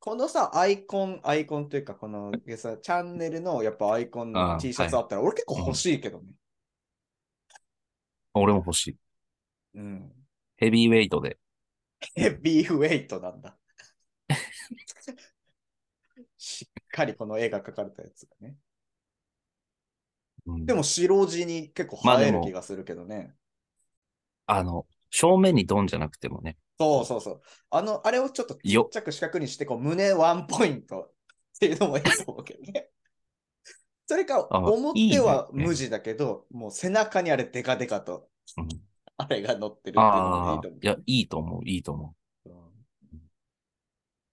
[0.00, 6.32] このさ、アイコン、アイコンというか、このさチャンネルのやっぱアイコンのあ T シャツあったら、俺結構欲しいけどね。
[8.34, 8.96] 俺も欲しい。
[9.74, 10.12] うん。
[10.56, 11.38] ヘビーウェイトで。
[12.14, 13.56] ヘビーウェイトなんだ。
[16.38, 18.56] しっかりこの絵が描かれたやつがね。
[20.46, 23.34] うんでも白地に結構映える気がするけどね。
[24.46, 26.56] あの、正面にドンじゃなくてもね。
[26.78, 27.42] そうそうそう。
[27.70, 32.90] あの、あれをちょっとちっよちゃく四角にして、こう胸ワンポイントっていうのもいいと思うけどね。
[34.06, 38.68] それか、あ表いいはね無地だけど、もう背中にあれデカデカと、うん
[39.18, 40.78] あれが乗ってるっていうのもいいと思う。
[40.78, 42.50] ああ、いや、いいと思う、いいと思う。
[42.50, 42.76] うん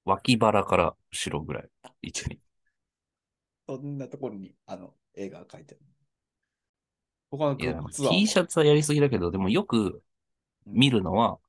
[0.06, 1.70] 脇腹から後ろぐらい。
[2.02, 2.40] 一に。
[3.68, 5.82] そんなところにあの絵が描いてる。
[7.36, 10.04] 他のグいや、ッズは T シャツはやりすぎだけど、でもよく
[10.68, 11.40] 見るのは、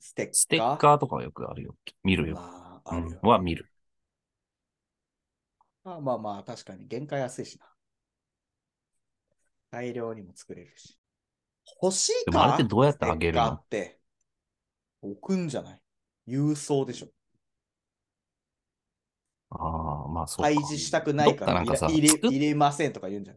[0.00, 0.34] ステッカー？
[0.34, 1.74] ステッカーとかはよくあるよ。
[2.02, 2.36] 見るよ。
[2.36, 3.70] まあ、あるよ、うんは見る。
[5.84, 7.66] まあまあまあ、確かに限界安いしな。
[9.70, 10.98] 大量にも作れるし。
[11.82, 12.30] 欲しいか？
[12.30, 13.44] でもあれってどうやってあげるの？
[13.44, 13.98] ステッカーって。
[15.02, 15.80] 置くんじゃない？
[16.26, 17.08] 郵送でしょ。
[19.50, 20.44] ああ、まあそうか。
[20.44, 23.36] 開示したくないからどっかなんかさ入れ作っ入れませんとか言うんじゃん。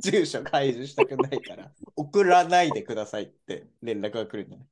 [0.00, 4.68] 住所開示したくないから、送らないでくださいって連絡が来るんじゃない？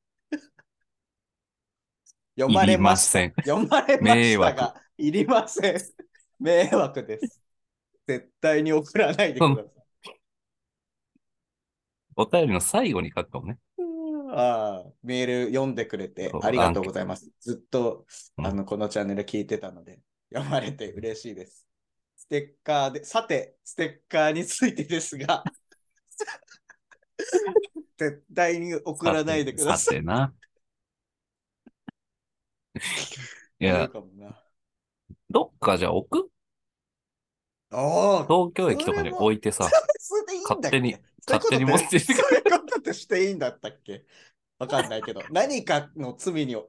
[2.37, 5.81] 読まれません読まれましたが、いりません。
[6.39, 7.43] 迷惑です。
[8.07, 9.75] 絶対に送らないでください。
[12.17, 13.59] お便りの最後に書くかもね。
[14.31, 17.31] ああ、メール読んでくれてありがとうございます。
[17.41, 18.07] ずっと、
[18.39, 20.01] うんあの、このチャンネル聞いてたので、
[20.33, 21.68] 読まれて嬉しいです。
[22.29, 25.43] ステッカーで、さて、ステッカーについてですが、
[27.97, 29.95] 絶対に送らないでください。
[29.97, 30.35] さてな。
[33.59, 33.89] いいや。
[35.31, 36.31] どっかじゃあ置く？
[37.71, 39.71] ああ、東京駅とかに置いてさ、
[40.49, 44.05] 勝手に勝手に持ってきてそういうことってしていいんだったっけ？
[44.59, 46.69] わかんないけど、何かの罪に問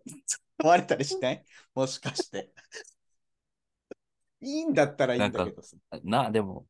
[0.63, 1.45] われたりしない？
[1.75, 2.53] もしかして。
[4.41, 5.75] いいんだったらいいんだけどさ。
[6.03, 6.65] な、でも、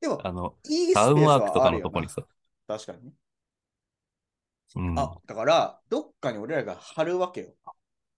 [0.00, 2.22] でも、あの、いいタウンワークとかのとこにさ、
[2.66, 3.12] 確かにね。
[4.76, 4.98] うん。
[4.98, 7.54] あ、だから、どっかに俺らが貼るわけよ。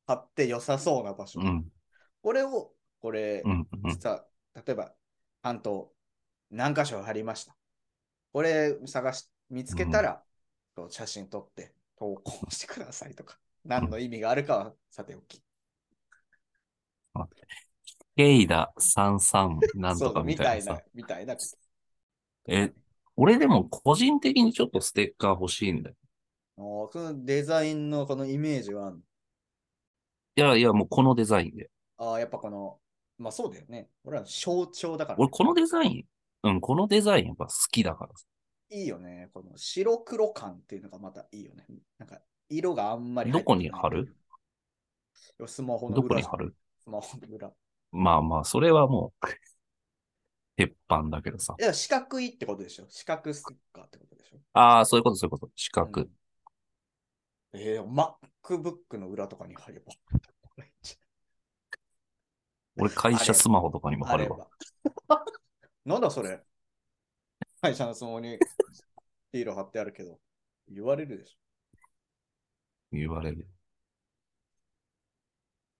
[0.06, 1.40] 貼って良さそうな場所。
[1.40, 1.66] うん、
[2.22, 3.90] これを、これ、うん、うん。
[3.90, 4.94] 実は、例えば、
[5.42, 5.92] 担当、
[6.50, 7.56] 何箇所貼りました。
[8.32, 10.22] これ探し、見つけたら、
[10.74, 15.42] こう写真撮って投稿してくださいとか、何の意味があるかはさておき。
[18.16, 20.82] ケイダ33なんとかみたいなさ。
[20.94, 22.64] みたいな、みたいな。
[22.66, 22.72] え、
[23.16, 25.96] 俺でも個人的にちょっとステッカー欲しいんだよ。
[26.56, 29.02] あーそのデザインのこのイメージはあるの？
[30.36, 31.70] いやいや、もうこのデザインで。
[31.96, 32.78] ああ、やっぱこの、
[33.18, 33.88] まあそうだよね。
[34.04, 36.06] 俺は象徴だから、俺このデザイ
[36.44, 38.26] ン、うん、このデザインやっぱ好きだからさ。
[38.70, 39.30] いいよね。
[39.32, 41.66] この白黒感っていうのがまたいいよね。
[41.98, 44.14] なんか、色があんまりどこに貼る？
[45.46, 46.54] スマホのどこ裏じゃんに貼る？
[46.82, 47.50] スマホの裏。
[47.94, 49.26] いまあまあ、それはもう、
[50.56, 51.54] 鉄板だけどさ。
[51.58, 52.86] や、四角いってことでしょ？
[52.88, 54.38] 四角ステッカーってことでしょ？
[54.52, 55.50] ああ、そういうこと、そういうこと。
[55.56, 56.02] 四角。
[56.02, 56.10] うん
[57.56, 59.92] えー、MacBook の裏とかに貼れば。
[62.76, 64.48] 俺、会社スマホとかにも貼れば。
[65.84, 66.42] なんだそれ？
[67.60, 68.38] 会社のスマホに
[69.32, 70.18] ヒーロー貼ってあるけど、
[70.68, 71.38] 言われるでし
[72.90, 73.46] 言われる。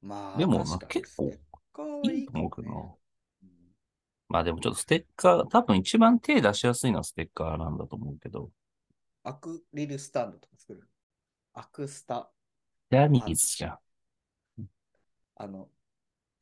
[0.03, 0.07] ょ。
[0.07, 1.33] まあ、でもな結構
[1.75, 2.21] カーはい。
[2.21, 2.29] い
[4.29, 8.51] まあでもちょっとステッカー、多分一番手出しやすいのはステッカーなんだと思うけど、
[9.25, 10.89] アクリルスタンドとか作る。
[11.53, 12.31] アクスタ、
[12.91, 13.79] ジャニーズじゃん。
[15.37, 15.69] あの、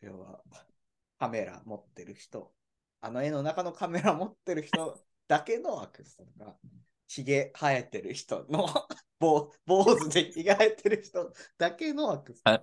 [0.00, 0.42] 要は、
[1.18, 2.52] カメラ持ってる人、
[3.00, 6.56] あの絵の中のカメラ持ってる人だけのアクスタとか、
[7.08, 8.66] ひげ生えてる人の、
[9.18, 12.62] 坊坊主でひげ生えてる人だけのアクスタ。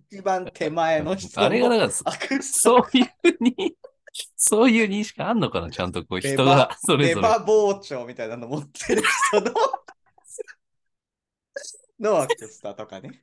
[0.00, 3.76] あ一番手前の人のあれがだから、そういうに、
[4.36, 5.70] そういう認識あんのかな？
[5.70, 7.28] ちゃんとこう人がそれぞれ。
[7.28, 9.52] レバ包丁みたいなの持ってる人の
[12.00, 13.22] のアクスタとかね。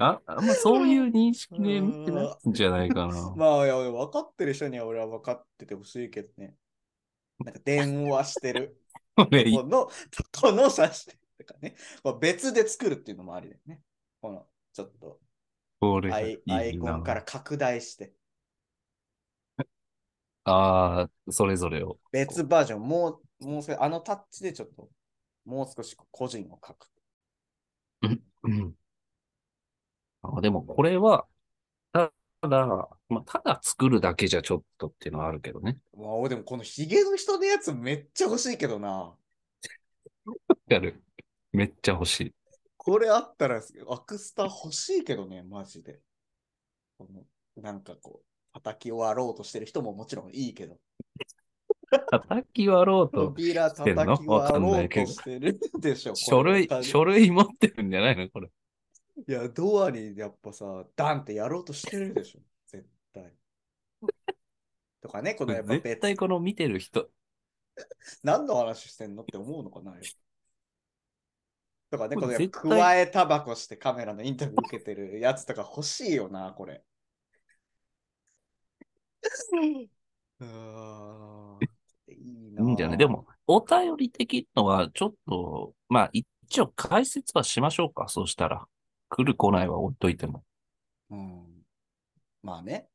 [0.00, 3.34] あ、あんまそういう認識で見てないんじゃないかな。
[3.36, 6.54] まあ、いや、分かってる人には俺は分かっててほしいけどね。
[7.40, 8.80] なんか電話してる。
[9.16, 9.90] 俺、この、
[10.40, 11.74] この写真とかね。
[12.20, 13.80] 別で作るっていうのもありだよね。
[14.20, 15.20] この、ちょっと
[15.80, 17.26] 俺アイアイコンからな。
[17.26, 18.12] 拡大して、
[20.44, 21.98] ああ、それぞれを。
[22.12, 24.88] 別バージョン、もう、もうそれ、あのタッチでちょっと、
[25.44, 26.90] もう少し個人を書く。
[28.02, 28.74] うん
[30.22, 31.26] あでも、これは、
[31.92, 32.66] ただ、
[33.08, 35.78] まあ、ただ作るだけじゃちょっとっていうのはあるけどね。
[35.96, 39.14] まあ、でもこのヒゲの人のやつめっちゃ欲しいけどな。
[40.68, 41.02] やる。
[41.52, 42.34] めっちゃ欲しい。
[42.88, 46.00] これあったら、アクスタ欲しいけどね、マジで。
[46.96, 47.22] この
[47.62, 50.78] なんかこう、叩き割ろうとしてる人ももちろんいいけど。
[51.90, 56.14] 叩き割ろうと、扉叩き割ろうとしてるでしょ。
[56.16, 58.50] 書類書類持ってるんじゃないのこれ。
[59.26, 62.40] いや、ドアにやっぱさ、ダンってやろうとしてるでしょ。
[62.68, 63.34] 絶対。
[65.02, 67.10] とかね、このやっぱ絶別対この見てる人、
[68.22, 70.00] 何の話してんのって思うのかなよ
[71.90, 76.84] とかね、これ加えタバコしてカメラのインタビュー受けてるやつとか欲しいよな、これ。
[80.40, 81.68] うーん。
[82.08, 88.08] いいないいんでも、お便り的のはちょっと、まあ一応解説はしましょうか。
[88.08, 88.66] そうしたら。
[89.10, 90.44] 来る来ないは置いといても。
[91.10, 91.64] うん。
[92.42, 92.88] まあね、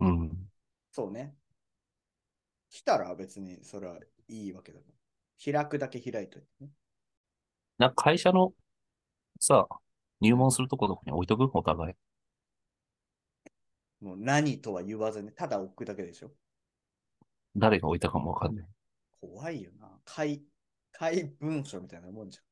[0.00, 0.50] うん。
[0.90, 1.36] そうね。
[2.70, 3.98] 来たら別にそれは
[4.28, 5.52] いいわけだから。
[5.52, 6.70] 開くだけ開いといてね。
[7.78, 8.52] なんか会社の
[9.38, 9.68] さ、
[10.20, 11.50] 入門するところに置いとく？
[11.52, 11.94] お互い。
[14.00, 16.30] もう何とは言わずに、ただ置くだけでしょ？
[17.54, 18.66] 誰が置いたかもわかんない。
[19.20, 19.90] 怖いよな。
[20.04, 20.42] 怪、
[20.92, 22.42] 怪文書みたいなもんじゃ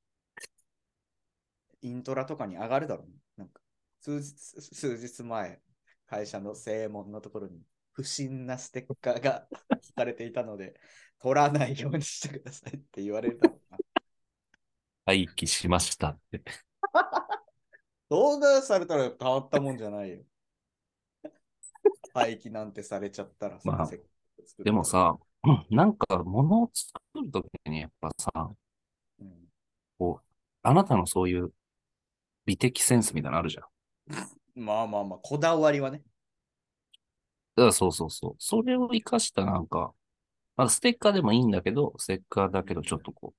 [1.86, 1.88] ん。
[1.88, 3.14] イントラとかに上がるだろうね。
[3.36, 3.60] なんか、
[4.00, 5.60] 数日、数日前、
[6.06, 7.62] 会社の正門のところに
[7.92, 9.46] 不審なステッカーが
[9.82, 10.74] 書かれていたので、
[11.18, 13.63] 取らないようにしてくださいって言われたのか。
[15.06, 16.42] 廃棄しましたって。
[18.10, 20.22] 相談されたら変わったもんじゃないよ。
[22.12, 23.90] 廃棄なんてされちゃったらさ、まあ
[24.62, 28.30] でも、さ、うんなんか物を作るときにやっぱさ、
[29.18, 29.48] うん
[29.98, 30.26] こう、
[30.62, 31.52] あなたのそういう
[32.46, 33.64] 美的センスみたいなのあるじゃん。
[34.54, 36.02] まあまあまあ、こだわりはね。
[37.56, 38.36] だそうそうそう。
[38.38, 39.92] それを活かしたなんか、
[40.56, 43.34] まあ、ステッカーでもいいんだけど、ステッカーだけどちょっとこ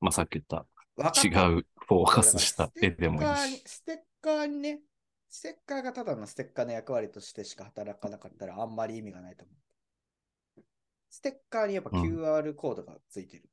[0.00, 0.66] う、まあさっき言った
[0.98, 1.28] 違
[1.58, 3.62] うフォーカスした絵でもいいし。
[3.66, 4.80] ステッカーに、ステッカーにね、
[5.28, 10.62] ステッカーがただのステッカーの役割としてしか働かなかったらあんまり意味がないと思う。
[11.10, 13.48] ステッカーにやっぱうん QR コードがついてる。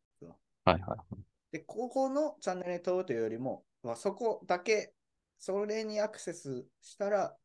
[0.66, 1.16] はいはい。
[1.52, 4.94] で、ここのチャンネルに飛ぶというよりも、まあ、そこだけ、
[5.38, 7.36] それにアクセスしたら、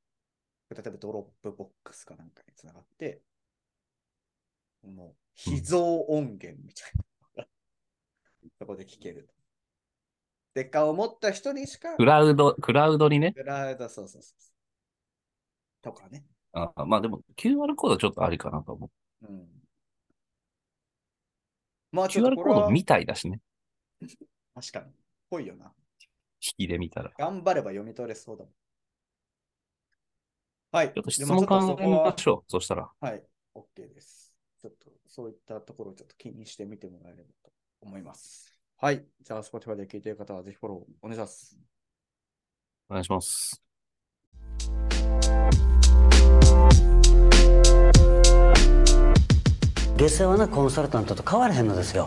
[0.71, 3.21] 例えばドロップボックスかなんかにつながって、
[4.83, 7.49] もう、秘蔵音源みたいなのが、
[8.61, 9.29] そこで聞ける。
[10.59, 13.33] ステッカーを持った人にしか、クラウド、クラウドにね。
[13.33, 14.33] クラウド、そうそうそう。
[15.83, 16.25] とかね。
[16.53, 18.91] あまあでも QR コードちょっとありかなと思
[19.23, 19.27] う。
[19.29, 19.47] うん。
[21.93, 23.41] まあちょっ QR コードみたいだしね。
[24.55, 24.93] 確かに。
[25.31, 25.73] ぽいよな。
[26.41, 27.13] 引きで見たら。
[27.17, 28.55] 頑張れば読み取れそうだもん。
[30.73, 30.93] はい。
[30.93, 32.51] ちょっと質問考えましょう。
[32.51, 32.91] そしたら。
[33.01, 33.23] はい。
[33.55, 34.35] OK です。
[34.61, 38.58] ちょっとそういったところをちょっと気にしてみてもらえればと思います。
[38.81, 39.05] はい。
[39.25, 41.59] じゃあ、Spotify で聞いている方はぜひフォローお願いします。
[42.89, 43.61] お願いします。
[49.97, 52.07] 下世話なコンサルタントと変わらへんのですよ